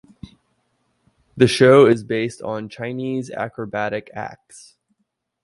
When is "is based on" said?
1.85-2.69